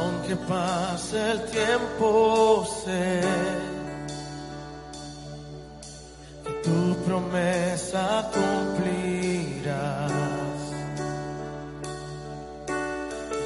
Aunque 0.00 0.34
pase 0.36 1.32
el 1.32 1.40
tiempo, 1.50 2.66
sé 2.84 3.20
que 6.44 6.52
tu 6.64 6.96
promesa 7.04 8.30
cumplirás. 8.32 10.12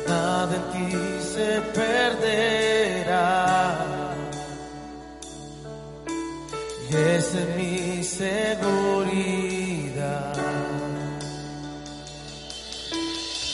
Nada 0.07 0.55
en 0.61 0.65
ti 0.73 0.91
se 1.35 1.51
perderá. 1.79 3.35
Y 6.89 6.91
esa 6.95 7.39
es 7.41 7.49
mi 7.57 8.05
seguridad. 8.05 9.05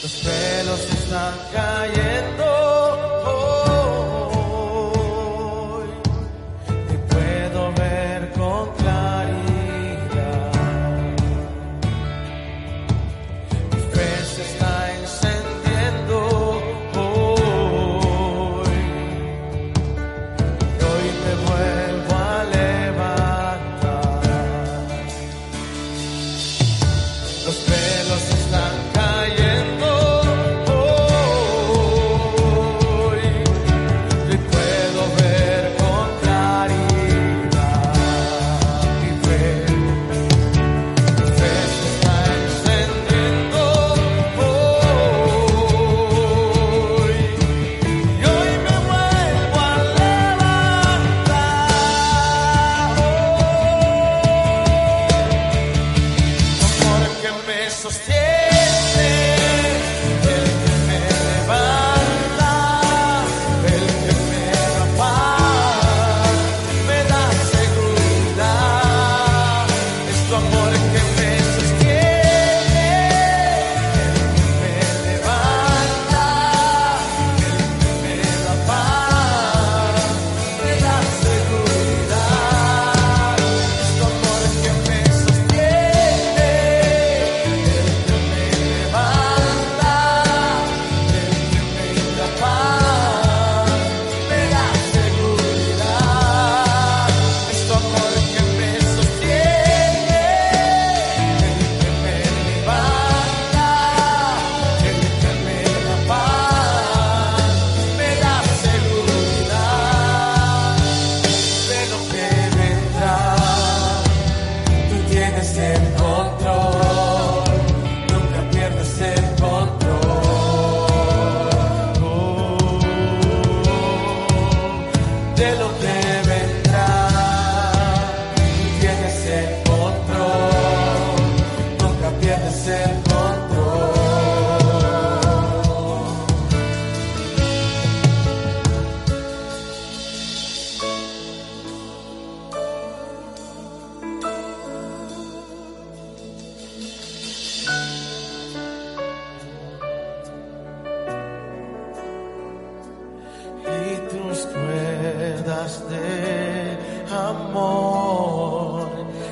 Los 0.03 0.15
pelos 0.25 0.81
están 0.81 1.35
cayendo 1.53 2.10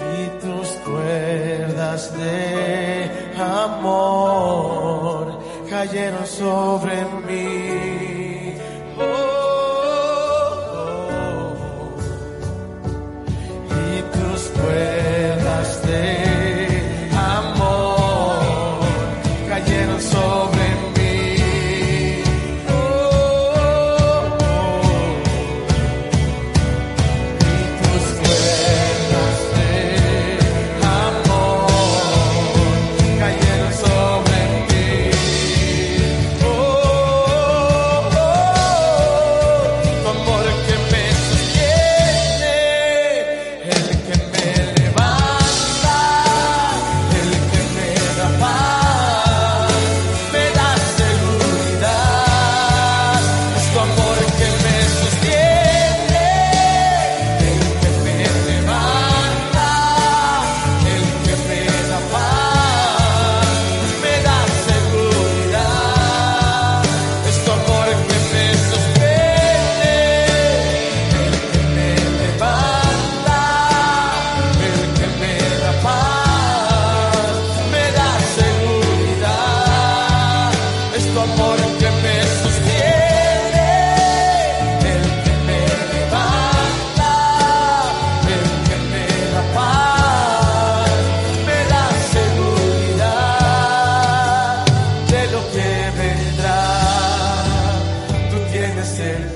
Y 0.00 0.28
tus 0.40 0.68
cuerdas 0.88 2.16
de 2.16 3.10
amor 3.38 5.38
cayeron 5.68 6.26
sobre 6.26 7.04
mí. 7.26 8.09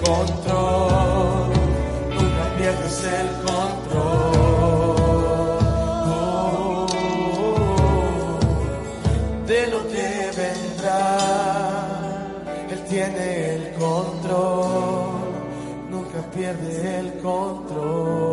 control, 0.04 1.52
nunca 2.14 2.44
pierdes 2.58 3.04
el 3.04 3.28
control 3.46 4.54
de 9.46 9.66
lo 9.68 9.80
que 9.88 10.30
vendrá. 10.36 11.18
Él 12.70 12.80
tiene 12.88 13.54
el 13.54 13.72
control, 13.74 15.20
nunca 15.90 16.20
pierde 16.34 16.98
el 17.00 17.18
control. 17.20 18.23